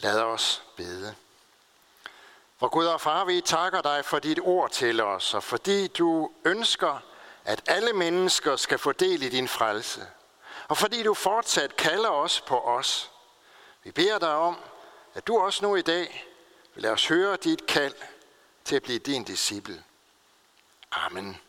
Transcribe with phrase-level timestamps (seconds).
[0.00, 1.14] Lad os bede.
[2.58, 6.30] For Gud og far, vi takker dig for dit ord til os, og fordi du
[6.44, 7.00] ønsker,
[7.44, 10.06] at alle mennesker skal få del i din frelse.
[10.68, 13.10] Og fordi du fortsat kalder os på os.
[13.82, 14.56] Vi beder dig om,
[15.14, 16.26] at du også nu i dag
[16.74, 17.94] vil lade os høre dit kald
[18.64, 19.84] til at blive din disciple.
[20.92, 21.40] Amen.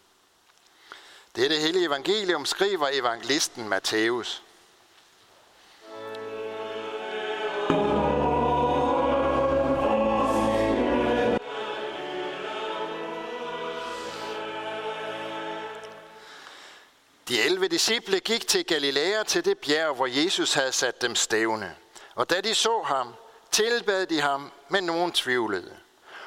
[1.35, 4.43] Det er det hellige evangelium, skriver evangelisten Matthæus.
[17.31, 21.75] De 11 disciple gik til Galilea til det bjerg, hvor Jesus havde sat dem stævne.
[22.15, 23.13] Og da de så ham,
[23.51, 25.73] tilbad de ham, men nogen tvivlede.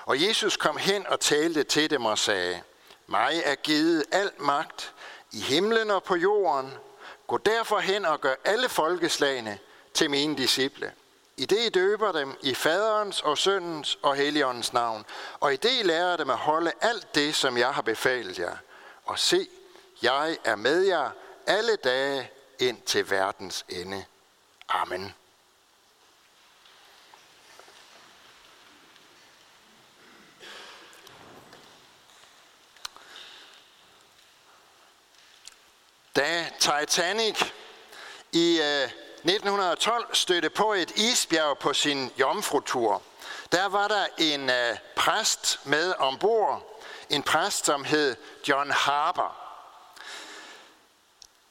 [0.04, 2.62] Og Jesus kom hen og talte til dem og sagde,
[3.06, 4.92] mig er givet al magt
[5.32, 6.72] i himlen og på jorden.
[7.27, 9.58] Gå derfor hen og gør alle folkeslagene
[9.94, 10.92] til mine disciple.
[11.36, 15.05] I det I døber dem i faderens og søndens og helligåndens navn,
[15.41, 18.56] og i det I lærer dem at holde alt det, som jeg har befalet jer.
[19.05, 19.48] Og se,
[20.05, 21.10] jeg er med jer
[21.47, 24.05] alle dage ind til verdens ende.
[24.69, 25.14] Amen.
[36.16, 37.52] Da Titanic
[38.33, 43.02] i øh, 1912 stødte på et isbjerg på sin jomfrutur,
[43.52, 46.80] der var der en øh, præst med ombord,
[47.11, 48.16] en præst, som hed
[48.48, 49.44] John Harper.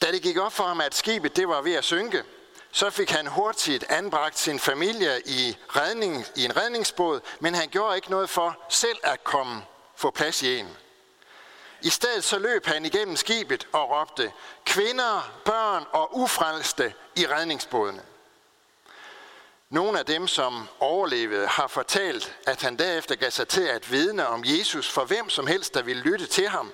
[0.03, 2.23] Da det gik op for ham, at skibet det var ved at synke,
[2.71, 7.95] så fik han hurtigt anbragt sin familie i, redning, i en redningsbåd, men han gjorde
[7.95, 9.61] ikke noget for selv at komme
[9.95, 10.67] få plads i en.
[11.81, 14.31] I stedet så løb han igennem skibet og råbte,
[14.65, 18.01] kvinder, børn og ufrelste i redningsbådene.
[19.69, 24.27] Nogle af dem, som overlevede, har fortalt, at han derefter gav sig til at vidne
[24.27, 26.71] om Jesus for hvem som helst, der ville lytte til ham.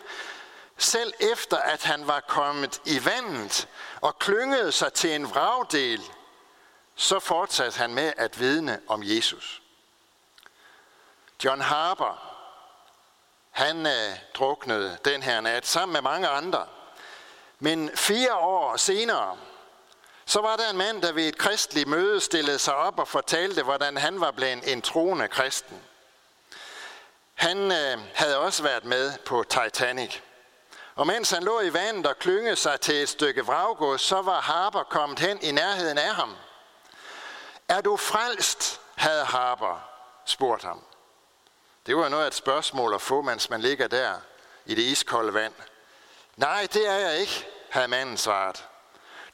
[0.79, 3.67] Selv efter at han var kommet i vandet
[4.01, 6.01] og klyngede sig til en vragdel,
[6.95, 9.61] så fortsatte han med at vidne om Jesus.
[11.43, 12.35] John Harper,
[13.51, 16.67] han øh, druknede den her nat sammen med mange andre.
[17.59, 19.37] Men fire år senere,
[20.25, 23.63] så var der en mand, der ved et kristligt møde stillede sig op og fortalte,
[23.63, 25.81] hvordan han var blevet en troende kristen.
[27.33, 30.21] Han øh, havde også været med på Titanic.
[30.99, 34.41] Og mens han lå i vandet og klyngede sig til et stykke vraggods, så var
[34.41, 36.35] Harper kommet hen i nærheden af ham.
[37.67, 39.89] Er du frelst, havde Harper
[40.25, 40.83] spurgt ham.
[41.85, 44.13] Det var noget af et spørgsmål at få, mens man ligger der
[44.65, 45.53] i det iskolde vand.
[46.35, 48.67] Nej, det er jeg ikke, havde manden svaret.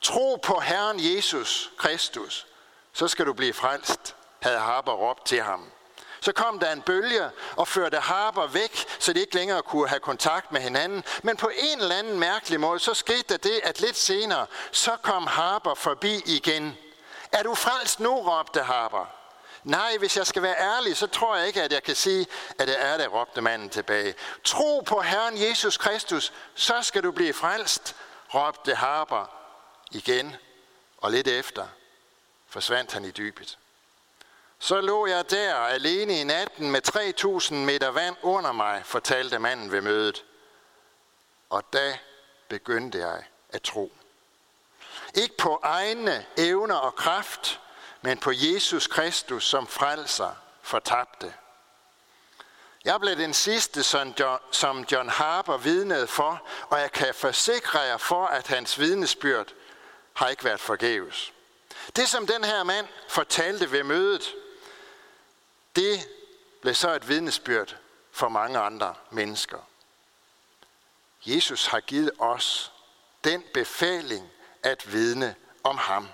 [0.01, 2.47] Tro på Herren Jesus Kristus,
[2.93, 5.71] så skal du blive frelst, havde Harper råbt til ham.
[6.25, 9.99] Så kom der en bølge og førte Harper væk, så de ikke længere kunne have
[9.99, 11.03] kontakt med hinanden.
[11.23, 14.97] Men på en eller anden mærkelig måde, så skete der det, at lidt senere, så
[15.01, 16.77] kom Harper forbi igen.
[17.31, 19.05] Er du frelst nu, råbte Harper.
[19.63, 22.27] Nej, hvis jeg skal være ærlig, så tror jeg ikke, at jeg kan sige,
[22.59, 24.15] at det er det, råbte manden tilbage.
[24.43, 27.95] Tro på Herren Jesus Kristus, så skal du blive frelst,
[28.33, 29.25] råbte Harper
[29.91, 30.35] igen.
[30.97, 31.67] Og lidt efter
[32.49, 33.57] forsvandt han i dybet.
[34.65, 39.71] Så lå jeg der alene i natten med 3000 meter vand under mig, fortalte manden
[39.71, 40.25] ved mødet.
[41.49, 41.97] Og da
[42.47, 43.91] begyndte jeg at tro.
[45.15, 47.61] Ikke på egne evner og kraft,
[48.01, 50.31] men på Jesus Kristus som frelser
[50.61, 51.33] fortabte.
[52.85, 53.83] Jeg blev den sidste,
[54.51, 59.53] som John Harper vidnede for, og jeg kan forsikre jer for, at hans vidnesbyrd
[60.13, 61.33] har ikke været forgæves.
[61.95, 64.35] Det, som den her mand fortalte ved mødet,
[65.75, 66.07] det
[66.61, 67.75] blev så et vidnesbyrd
[68.11, 69.57] for mange andre mennesker.
[71.25, 72.71] Jesus har givet os
[73.23, 74.29] den befaling
[74.63, 76.07] at vidne om ham.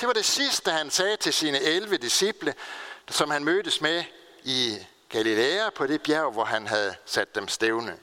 [0.00, 2.54] Det var det sidste, han sagde til sine 11 disciple,
[3.10, 4.04] som han mødtes med
[4.44, 7.98] i Galilea på det bjerg, hvor han havde sat dem stævne.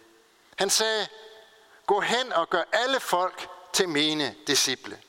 [0.56, 1.08] Han sagde,
[1.86, 5.00] gå hen og gør alle folk til mine disciple.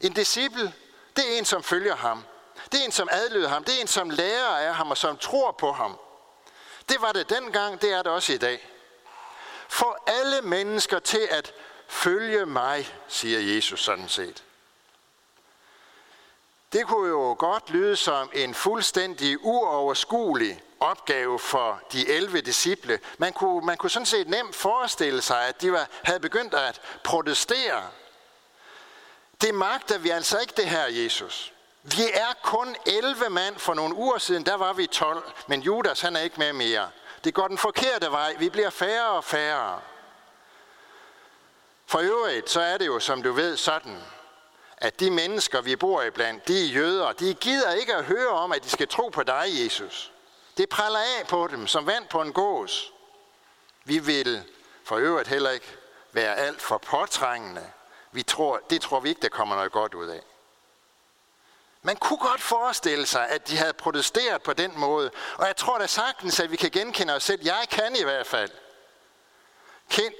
[0.00, 0.74] En disciple,
[1.16, 2.24] det er en, som følger ham.
[2.72, 3.64] Det er en, som adlyder ham.
[3.64, 5.98] Det er en, som lærer af ham og som tror på ham.
[6.88, 8.68] Det var det dengang, det er det også i dag.
[9.68, 11.54] For alle mennesker til at
[11.88, 14.42] følge mig, siger Jesus sådan set.
[16.72, 23.00] Det kunne jo godt lyde som en fuldstændig uoverskuelig opgave for de 11 disciple.
[23.18, 26.80] Man kunne, man kunne sådan set nemt forestille sig, at de var, havde begyndt at
[27.04, 27.88] protestere.
[29.40, 31.52] Det magter vi altså ikke det her, Jesus.
[31.86, 33.56] Vi er kun 11 mand.
[33.56, 35.32] For nogle uger siden, der var vi 12.
[35.46, 36.90] Men Judas, han er ikke med mere.
[37.24, 38.34] Det går den forkerte vej.
[38.38, 39.80] Vi bliver færre og færre.
[41.86, 44.02] For øvrigt, så er det jo, som du ved, sådan,
[44.76, 48.28] at de mennesker, vi bor i blandt, de er jøder, de gider ikke at høre
[48.28, 50.12] om, at de skal tro på dig, Jesus.
[50.56, 52.92] Det praller af på dem, som vand på en gås.
[53.84, 54.42] Vi vil
[54.84, 55.76] for øvrigt heller ikke
[56.12, 57.70] være alt for påtrængende.
[58.12, 60.20] Vi tror, det tror vi ikke, der kommer noget godt ud af.
[61.86, 65.10] Man kunne godt forestille sig, at de havde protesteret på den måde.
[65.36, 67.40] Og jeg tror da sagtens, at vi kan genkende os selv.
[67.44, 68.50] Jeg kan i hvert fald.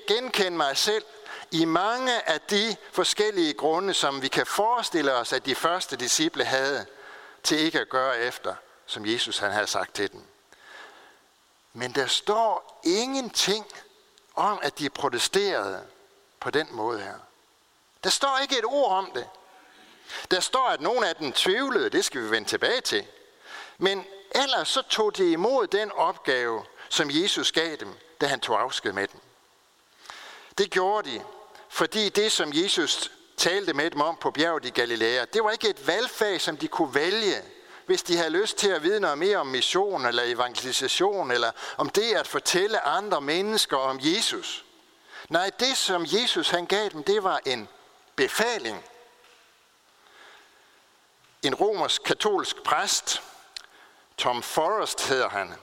[0.08, 1.04] Genkende mig selv
[1.50, 6.44] i mange af de forskellige grunde, som vi kan forestille os, at de første disciple
[6.44, 6.86] havde
[7.42, 8.54] til ikke at gøre efter,
[8.86, 10.22] som Jesus han havde sagt til dem.
[11.72, 13.66] Men der står ingenting
[14.34, 15.82] om, at de protesterede
[16.40, 17.14] på den måde her.
[18.04, 19.26] Der står ikke et ord om det.
[20.30, 23.06] Der står, at nogle af dem tvivlede, det skal vi vende tilbage til.
[23.78, 28.60] Men ellers så tog de imod den opgave, som Jesus gav dem, da han tog
[28.60, 29.20] afsked med dem.
[30.58, 31.22] Det gjorde de,
[31.68, 35.68] fordi det, som Jesus talte med dem om på bjerget i Galilea, det var ikke
[35.68, 37.42] et valgfag, som de kunne vælge,
[37.86, 41.90] hvis de havde lyst til at vide noget mere om mission eller evangelisation, eller om
[41.90, 44.64] det at fortælle andre mennesker om Jesus.
[45.28, 47.68] Nej, det som Jesus han gav dem, det var en
[48.16, 48.84] befaling.
[51.46, 53.22] En romersk katolsk præst,
[54.16, 55.54] Tom Forrest hedder han,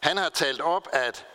[0.00, 1.26] han har talt op, at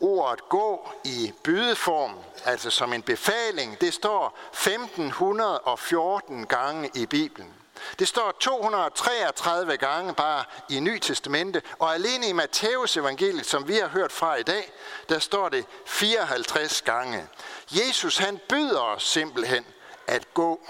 [0.00, 7.54] ordet gå i bydeform, altså som en befaling, det står 1514 gange i Bibelen.
[7.98, 13.78] Det står 233 gange bare i Ny Testamente, og alene i Matteus evangeliet, som vi
[13.78, 14.72] har hørt fra i dag,
[15.08, 17.28] der står det 54 gange.
[17.70, 19.66] Jesus han byder os simpelthen
[20.06, 20.60] at gå.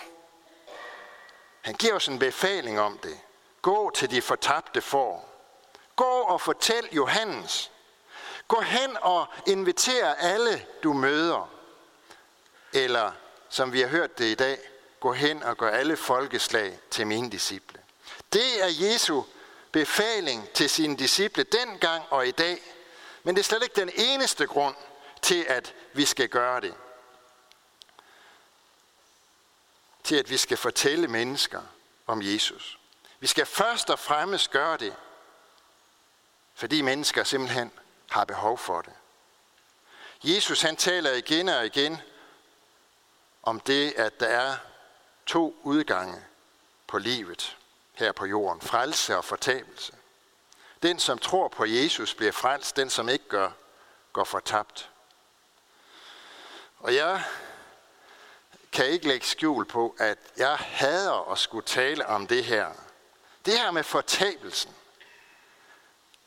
[1.67, 3.21] Han giver os en befaling om det.
[3.63, 5.29] Gå til de fortabte får.
[5.97, 7.71] Gå og fortæl Johannes.
[8.49, 11.51] Gå hen og inviter alle, du møder.
[12.73, 13.13] Eller,
[13.49, 14.59] som vi har hørt det i dag,
[15.01, 17.81] gå hen og gør alle folkeslag til mine disciple.
[18.33, 19.23] Det er Jesu
[19.73, 22.59] befaling til sine disciple dengang og i dag.
[23.23, 24.75] Men det er slet ikke den eneste grund
[25.23, 26.75] til, at vi skal gøre det.
[30.07, 31.63] Til at vi skal fortælle mennesker
[32.07, 32.79] om Jesus.
[33.21, 34.97] Vi skal først og fremmest gøre det,
[36.55, 37.73] fordi mennesker simpelthen
[38.11, 38.93] har behov for det.
[40.23, 41.99] Jesus han taler igen og igen
[43.43, 44.57] om det, at der er
[45.27, 46.25] to udgange
[46.87, 47.57] på livet
[47.95, 48.61] her på jorden.
[48.61, 49.93] Frelse og fortabelse.
[50.83, 52.77] Den, som tror på Jesus, bliver frelst.
[52.77, 53.51] Den, som ikke gør,
[54.13, 54.91] går fortabt.
[56.79, 57.25] Og jeg
[58.73, 62.67] kan ikke lægge skjul på, at jeg hader at skulle tale om det her.
[63.47, 64.75] Det her med fortabelsen.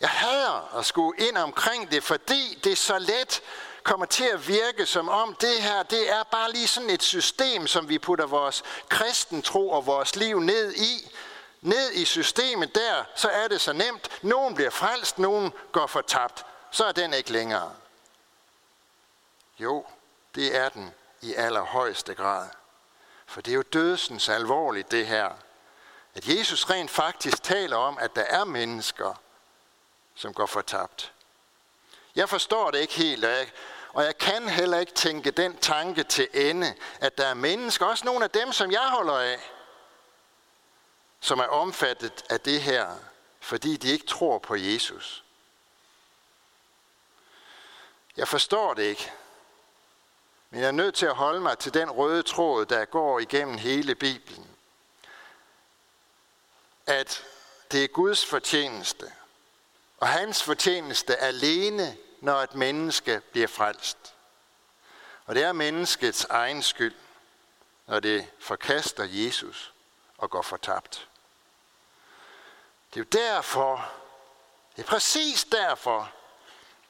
[0.02, 3.42] Jeg hader at skulle ind omkring det, fordi det er så let
[3.84, 7.68] kommer til at virke som om det her, det er bare lige sådan et system,
[7.68, 11.12] som vi putter vores kristen tro og vores liv ned i.
[11.62, 14.10] Ned i systemet der, så er det så nemt.
[14.22, 16.46] Nogen bliver frelst, nogen går fortabt.
[16.72, 17.72] Så er den ikke længere.
[19.60, 19.86] Jo,
[20.36, 22.50] det er den i allerhøjeste grad.
[23.26, 25.30] For det er jo dødsens alvorligt det her.
[26.16, 29.22] At Jesus rent faktisk taler om, at der er mennesker,
[30.16, 31.14] som går fortabt.
[32.16, 33.52] Jeg forstår det ikke helt, og jeg,
[33.94, 38.06] og jeg kan heller ikke tænke den tanke til ende, at der er mennesker, også
[38.06, 39.52] nogle af dem, som jeg holder af,
[41.20, 42.96] som er omfattet af det her,
[43.40, 45.24] fordi de ikke tror på Jesus.
[48.18, 49.12] Jeg forstår det ikke,
[50.50, 53.58] men jeg er nødt til at holde mig til den røde tråd, der går igennem
[53.58, 54.48] hele Bibelen.
[56.88, 57.26] At
[57.72, 59.12] det er Guds fortjeneste,
[59.98, 64.16] og hans fortjeneste alene når et menneske bliver frelst.
[65.26, 66.96] Og det er menneskets egen skyld,
[67.88, 69.74] når det forkaster Jesus
[70.18, 71.08] og går fortabt.
[72.94, 73.92] Det er jo derfor,
[74.76, 76.12] det er præcis derfor,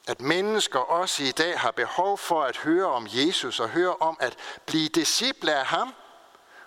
[0.09, 4.17] at mennesker også i dag har behov for at høre om Jesus og høre om
[4.19, 5.93] at blive disciple af ham.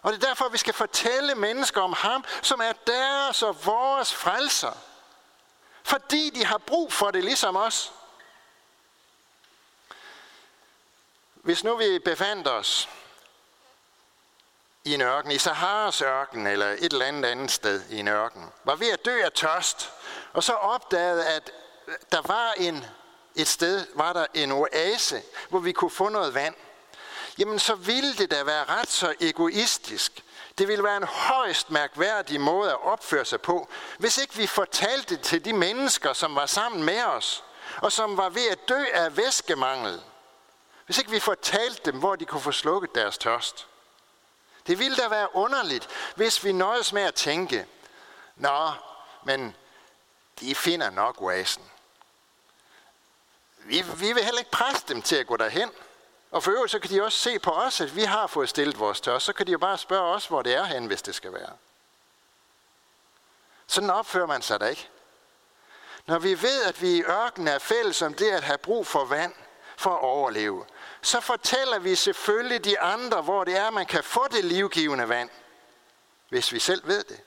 [0.02, 4.14] Og det er derfor, vi skal fortælle mennesker om ham, som er deres og vores
[4.14, 4.72] frelser.
[5.82, 7.92] Fordi de har brug for det ligesom os.
[11.34, 12.88] Hvis nu vi befandt os
[14.84, 18.52] i en ørken, i Saharas ørken eller et eller andet andet sted i en ørken,
[18.64, 19.92] var ved at dø af tørst,
[20.32, 21.50] og så opdagede, at
[22.12, 22.84] der var en,
[23.34, 26.54] et sted, var der en oase, hvor vi kunne få noget vand,
[27.38, 30.24] jamen så ville det da være ret så egoistisk.
[30.58, 35.16] Det ville være en højst mærkværdig måde at opføre sig på, hvis ikke vi fortalte
[35.16, 37.44] det til de mennesker, som var sammen med os,
[37.82, 40.00] og som var ved at dø af væskemangel.
[40.86, 43.66] Hvis ikke vi fortalte dem, hvor de kunne få slukket deres tørst.
[44.66, 47.66] Det ville da være underligt, hvis vi nøjes med at tænke,
[48.36, 48.72] Nå,
[49.24, 49.56] men
[50.40, 51.71] de finder nok oasen.
[53.64, 55.70] Vi, vi vil heller ikke presse dem til at gå derhen.
[56.30, 58.78] Og for øvrigt, så kan de også se på os, at vi har fået stillet
[58.78, 59.26] vores tørst.
[59.26, 61.56] Så kan de jo bare spørge os, hvor det er hen, hvis det skal være.
[63.66, 64.88] Sådan opfører man sig da ikke.
[66.06, 69.04] Når vi ved, at vi i ørkenen er fælles om det at have brug for
[69.04, 69.34] vand
[69.76, 70.66] for at overleve,
[71.02, 75.30] så fortæller vi selvfølgelig de andre, hvor det er, man kan få det livgivende vand,
[76.28, 77.20] hvis vi selv ved det.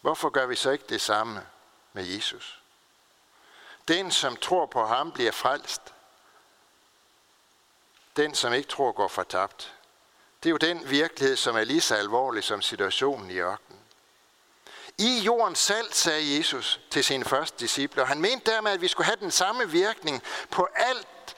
[0.00, 1.46] Hvorfor gør vi så ikke det samme
[1.92, 2.61] med Jesus?
[3.88, 5.82] Den, som tror på ham, bliver frelst.
[8.16, 9.74] Den, som ikke tror, går fortabt.
[10.42, 13.80] Det er jo den virkelighed, som er lige så alvorlig som situationen i ørkenen.
[14.98, 18.88] I jordens salt, sagde Jesus til sine første disciple, og han mente dermed, at vi
[18.88, 21.36] skulle have den samme virkning på alt,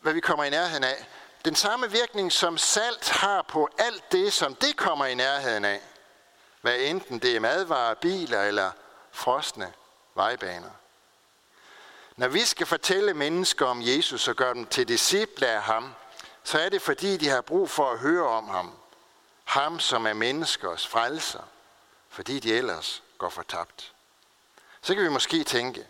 [0.00, 1.06] hvad vi kommer i nærheden af.
[1.44, 5.80] Den samme virkning, som salt har på alt det, som det kommer i nærheden af.
[6.60, 8.70] Hvad enten det er madvarer, biler eller
[9.12, 9.72] frosne
[10.14, 10.70] vejbaner.
[12.16, 15.94] Når vi skal fortælle mennesker om Jesus og gøre dem til disciple af ham,
[16.44, 18.72] så er det fordi, de har brug for at høre om ham.
[19.44, 21.42] Ham, som er menneskers frelser,
[22.08, 23.92] fordi de ellers går fortabt.
[24.82, 25.86] Så kan vi måske tænke,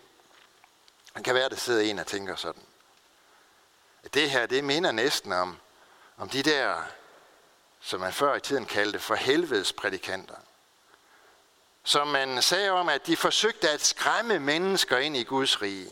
[1.16, 2.62] det kan være, at der sidder en og tænker sådan,
[4.04, 5.58] at det her, det minder næsten om,
[6.16, 6.82] om de der,
[7.80, 10.36] som man før i tiden kaldte for helvedes prædikanter.
[11.84, 15.90] Som man sagde om, at de forsøgte at skræmme mennesker ind i Guds rige.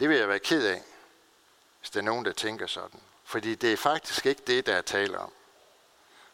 [0.00, 0.82] Det vil jeg være ked af,
[1.80, 3.00] hvis der er nogen, der tænker sådan.
[3.24, 5.32] Fordi det er faktisk ikke det, der er tale om.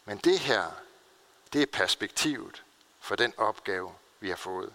[0.05, 0.63] Men det her,
[1.53, 2.63] det er perspektivet
[2.99, 4.73] for den opgave, vi har fået.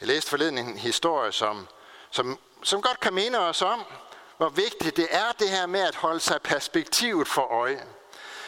[0.00, 1.68] Jeg læste forleden en historie, som,
[2.10, 3.84] som, som godt kan minde os om,
[4.36, 7.86] hvor vigtigt det er det her med at holde sig perspektivet for øje.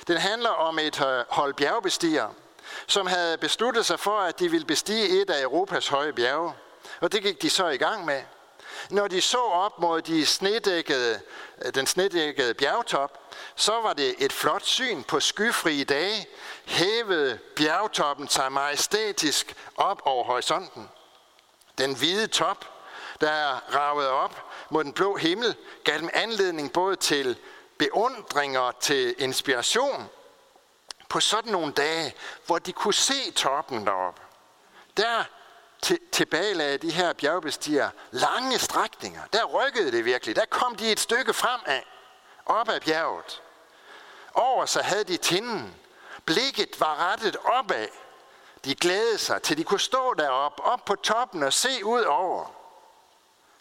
[0.07, 2.35] Den handler om et øh, hold bjergbestiger,
[2.87, 6.55] som havde besluttet sig for, at de ville bestige et af Europas høje bjerge.
[7.01, 8.23] Og det gik de så i gang med.
[8.91, 11.21] Når de så op mod de snedækkede,
[11.65, 16.27] øh, den snedækkede bjergtop, så var det et flot syn på skyfrie dage.
[16.65, 20.89] Hævede bjergtoppen sig majestætisk op over horisonten.
[21.79, 22.65] Den hvide top,
[23.21, 27.39] der ragede op mod den blå himmel, gav dem anledning både til
[27.79, 30.11] beundring og til inspiration
[31.09, 32.15] på sådan nogle dage,
[32.47, 34.21] hvor de kunne se toppen derop.
[34.97, 35.25] Der
[36.13, 39.23] tilbagelagde de her bjergbestiger lange strækninger.
[39.33, 40.37] Der rykkede det virkelig.
[40.37, 41.83] Der kom de et stykke fremad,
[42.47, 43.43] op ad bjerget.
[44.35, 45.75] Over så havde de tinden.
[46.25, 47.89] Blikket var rettet opad.
[48.65, 52.47] De glædede sig, til de kunne stå deroppe, op på toppen og se ud over.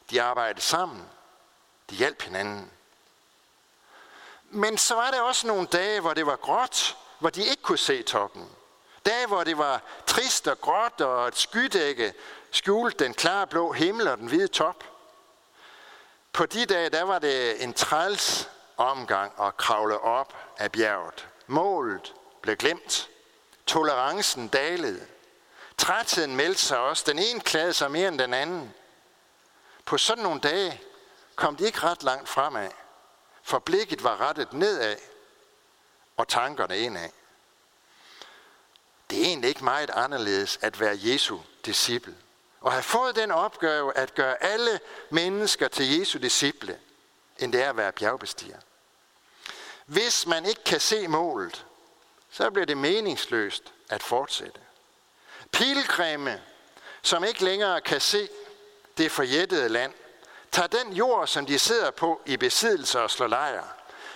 [0.10, 1.10] De arbejdede sammen.
[1.90, 2.72] De hjalp hinanden.
[4.44, 7.78] Men så var der også nogle dage, hvor det var gråt, hvor de ikke kunne
[7.78, 8.50] se toppen.
[9.10, 12.14] Dage, hvor det var trist og gråt, og et skydække
[12.52, 14.84] skjulte den klare blå himmel og den hvide top.
[16.34, 21.28] På de dage, der var det en træls omgang at kravle op af bjerget.
[21.48, 23.10] Målet blev glemt.
[23.66, 25.08] Tolerancen dalede.
[25.78, 27.04] Trætheden meldte sig også.
[27.08, 28.74] Den ene klagede sig mere end den anden.
[29.86, 30.82] På sådan nogle dage
[31.36, 32.70] kom de ikke ret langt fremad,
[33.44, 34.98] for blikket var rettet nedad,
[36.18, 37.10] og tankerne indad.
[39.10, 42.16] Det er egentlig ikke meget anderledes at være Jesu disciple.
[42.62, 46.80] Og have fået den opgave at gøre alle mennesker til Jesu disciple,
[47.40, 48.58] end det er at være bjergbestiger.
[49.86, 51.66] Hvis man ikke kan se målet,
[52.32, 54.60] så bliver det meningsløst at fortsætte.
[55.52, 56.42] Pilgrimme,
[57.02, 58.30] som ikke længere kan se
[58.98, 59.94] det forjættede land,
[60.52, 63.64] tager den jord, som de sidder på i besiddelse og slår lejr.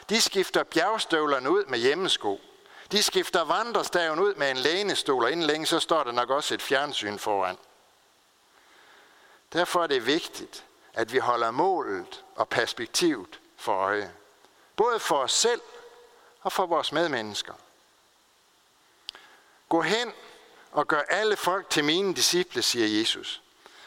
[0.09, 2.41] De skifter bjergstøvlerne ud med hjemmesko.
[2.91, 6.53] De skifter vandrestaven ud med en lænestol, og inden længe så står der nok også
[6.53, 7.57] et fjernsyn foran.
[9.53, 14.13] Derfor er det vigtigt, at vi holder målet og perspektivet for øje.
[14.75, 15.61] Både for os selv
[16.41, 17.53] og for vores medmennesker.
[19.69, 20.13] Gå hen
[20.71, 23.41] og gør alle folk til mine disciple, siger Jesus.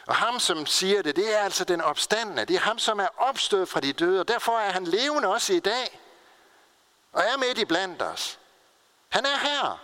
[0.05, 2.45] Og ham, som siger det, det er altså den opstandende.
[2.45, 5.53] Det er ham, som er opstået fra de døde, og derfor er han levende også
[5.53, 5.99] i dag.
[7.11, 8.39] Og er midt i blandt os.
[9.17, 9.83] Han er her.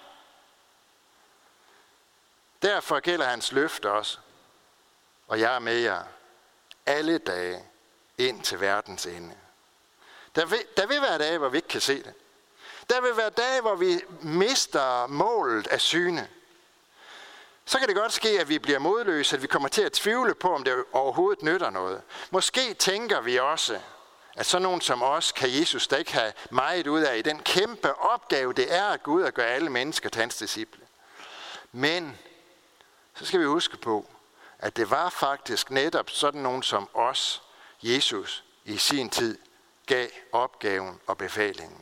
[2.61, 4.17] Derfor gælder hans løfte også.
[5.27, 6.03] Og jeg er med jer
[6.85, 7.65] alle dage
[8.17, 9.35] ind til verdens ende.
[10.35, 12.13] Der vil, der vil være dage, hvor vi ikke kan se det.
[12.89, 16.29] Der vil være dage, hvor vi mister målet af syne.
[17.65, 20.35] Så kan det godt ske, at vi bliver modløse, at vi kommer til at tvivle
[20.35, 22.01] på, om det overhovedet nytter noget.
[22.31, 23.81] Måske tænker vi også,
[24.35, 27.39] at sådan nogen som os, kan Jesus da ikke have meget ud af i den
[27.39, 30.81] kæmpe opgave, det er at gå ud og gøre alle mennesker til hans disciple.
[31.71, 32.17] Men
[33.15, 34.05] så skal vi huske på,
[34.59, 37.41] at det var faktisk netop sådan nogen som os,
[37.83, 39.37] Jesus, i sin tid
[39.85, 41.81] gav opgaven og befalingen.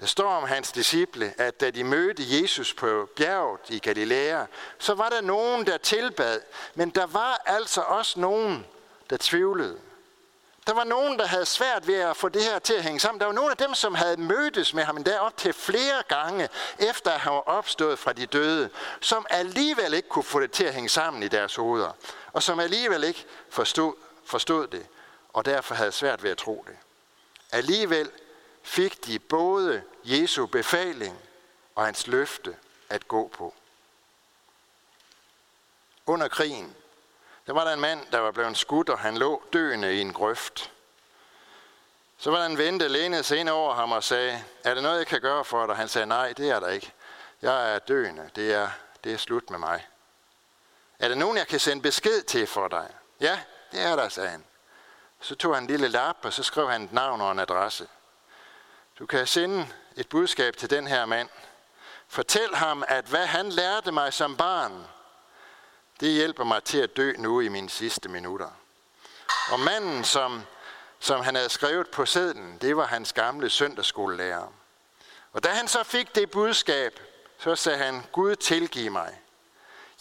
[0.00, 4.44] Der står om hans disciple, at da de mødte Jesus på bjerget i Galilea,
[4.78, 6.40] så var der nogen, der tilbad,
[6.74, 8.66] men der var altså også nogen,
[9.10, 9.78] der tvivlede.
[10.66, 13.20] Der var nogen, der havde svært ved at få det her til at hænge sammen.
[13.20, 16.48] Der var nogle af dem, som havde mødtes med ham endda op til flere gange,
[16.78, 18.70] efter at han var opstået fra de døde,
[19.00, 21.92] som alligevel ikke kunne få det til at hænge sammen i deres hoveder,
[22.32, 23.94] og som alligevel ikke forstod,
[24.24, 24.86] forstod det,
[25.32, 26.76] og derfor havde svært ved at tro det.
[27.52, 28.10] Alligevel
[28.62, 31.18] fik de både Jesu befaling
[31.74, 32.56] og hans løfte
[32.88, 33.54] at gå på.
[36.06, 36.76] Under krigen,
[37.46, 40.12] der var der en mand, der var blevet skudt, og han lå døende i en
[40.12, 40.72] grøft.
[42.18, 44.82] Så var der en ven, der lænede sig ind over ham og sagde, er der
[44.82, 45.76] noget, jeg kan gøre for dig?
[45.76, 46.92] Han sagde, nej, det er der ikke.
[47.42, 48.30] Jeg er døende.
[48.36, 48.68] Det er,
[49.04, 49.86] det er slut med mig.
[50.98, 52.88] Er der nogen, jeg kan sende besked til for dig?
[53.20, 53.40] Ja,
[53.72, 54.44] det er der, sagde han.
[55.20, 57.88] Så tog han en lille lap, og så skrev han et navn og en adresse.
[58.98, 61.28] Du kan sende et budskab til den her mand.
[62.08, 64.86] Fortæl ham, at hvad han lærte mig som barn,
[66.00, 68.50] det hjælper mig til at dø nu i mine sidste minutter.
[69.50, 70.42] Og manden, som,
[70.98, 74.52] som han havde skrevet på sædlen, det var hans gamle søndagsskolelærer.
[75.32, 77.00] Og da han så fik det budskab,
[77.38, 79.20] så sagde han, Gud tilgiv mig.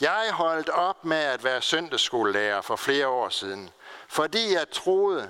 [0.01, 3.69] Jeg holdt op med at være søndagsskolelærer for flere år siden,
[4.07, 5.29] fordi jeg troede,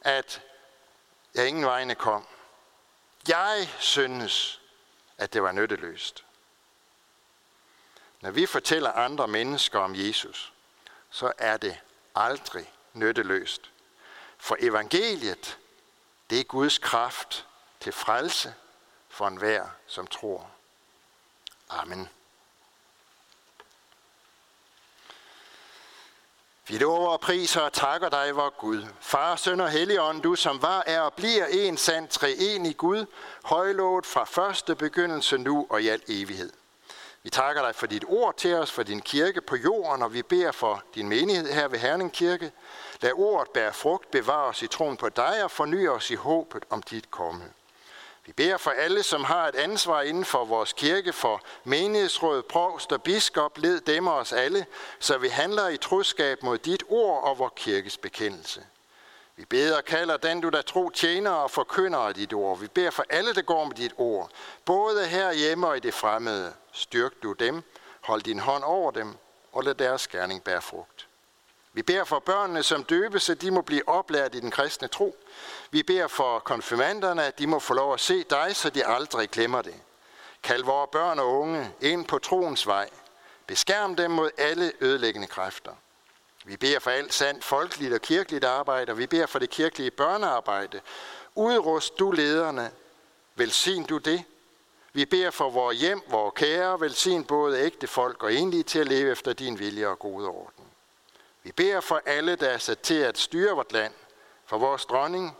[0.00, 0.42] at
[1.34, 2.26] jeg ingen vegne kom.
[3.28, 4.60] Jeg syntes,
[5.18, 6.24] at det var nytteløst.
[8.20, 10.52] Når vi fortæller andre mennesker om Jesus,
[11.10, 11.78] så er det
[12.14, 13.70] aldrig nytteløst.
[14.38, 15.58] For evangeliet,
[16.30, 17.46] det er Guds kraft
[17.80, 18.54] til frelse
[19.08, 20.50] for enhver, som tror.
[21.68, 22.08] Amen.
[26.68, 28.86] Vi lover og priser og takker dig, vor Gud.
[29.00, 32.08] Far, søn og helligånd, du som var, er og bliver en sand
[32.66, 33.06] i Gud,
[33.44, 36.52] højlået fra første begyndelse nu og i al evighed.
[37.22, 40.22] Vi takker dig for dit ord til os, for din kirke på jorden, og vi
[40.22, 42.52] beder for din menighed her ved Herning Kirke.
[43.00, 46.64] Lad ordet bære frugt, bevare os i troen på dig og forny os i håbet
[46.70, 47.44] om dit komme.
[48.26, 52.92] Vi beder for alle, som har et ansvar inden for vores kirke, for menighedsråd, provst
[52.92, 54.66] og biskop, led dem og os alle,
[54.98, 58.62] så vi handler i troskab mod dit ord og vor kirkes bekendelse.
[59.38, 62.58] Vi beder og kalder den, du der tro tjener og forkynder af dit ord.
[62.58, 64.30] Vi beder for alle, der går med dit ord,
[64.64, 66.52] både her hjemme og i det fremmede.
[66.72, 67.62] Styrk du dem,
[68.00, 69.16] hold din hånd over dem,
[69.52, 71.08] og lad deres gerning bære frugt.
[71.72, 75.16] Vi beder for børnene, som døbes, at de må blive oplært i den kristne tro.
[75.70, 79.30] Vi beder for konfirmanderne, at de må få lov at se dig, så de aldrig
[79.30, 79.74] glemmer det.
[80.42, 82.88] Kald vores børn og unge ind på troens vej.
[83.46, 85.72] Beskærm dem mod alle ødelæggende kræfter.
[86.48, 89.90] Vi beder for alt sandt folkeligt og kirkeligt arbejde, og vi beder for det kirkelige
[89.90, 90.80] børnearbejde.
[91.34, 92.70] Udrust du lederne.
[93.34, 94.24] Velsign du det.
[94.92, 98.88] Vi beder for vores hjem, vores kære, velsign både ægte folk og enlige til at
[98.88, 100.64] leve efter din vilje og gode orden.
[101.42, 103.92] Vi beder for alle, der er sat til at styre vort land,
[104.46, 105.36] for vores dronning,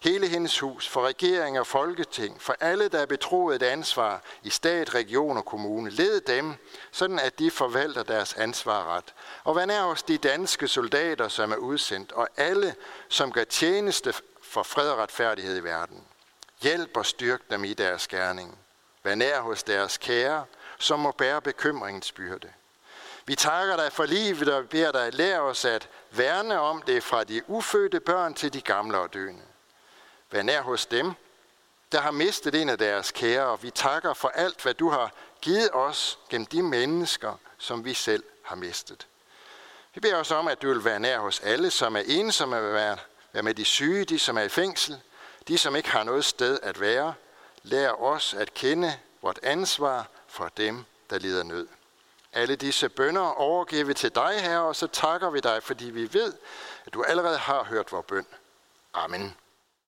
[0.00, 4.50] hele hendes hus, for regering og folketing, for alle, der er betroet et ansvar i
[4.50, 5.90] stat, region og kommune.
[5.90, 6.54] Led dem,
[6.90, 9.14] sådan at de forvalter deres ansvar ret.
[9.44, 12.74] Og hvad er hos de danske soldater, som er udsendt, og alle,
[13.08, 16.04] som gør tjeneste for fred og retfærdighed i verden.
[16.62, 18.58] Hjælp og styrk dem i deres gerning.
[19.04, 20.44] Vær nær hos deres kære,
[20.78, 22.48] som må bære bekymringens byrde.
[23.26, 27.24] Vi takker dig for livet og beder dig lære os at værne om det fra
[27.24, 29.42] de ufødte børn til de gamle og døende.
[30.30, 31.12] Vær nær hos dem,
[31.92, 35.12] der har mistet en af deres kære, og vi takker for alt, hvad du har
[35.40, 39.06] givet os gennem de mennesker, som vi selv har mistet.
[39.94, 42.72] Vi beder os om, at du vil være nær hos alle, som er ensomme, at
[42.72, 42.98] være,
[43.32, 45.00] være med de syge, de som er i fængsel,
[45.48, 47.14] de som ikke har noget sted at være.
[47.62, 51.68] Lær os at kende vort ansvar for dem, der lider nød.
[52.32, 56.14] Alle disse bønder overgiver vi til dig, Herre, og så takker vi dig, fordi vi
[56.14, 56.34] ved,
[56.86, 58.26] at du allerede har hørt vores bøn.
[58.94, 59.36] Amen.